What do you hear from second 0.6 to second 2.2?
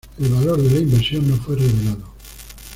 la inversión no fue revelado.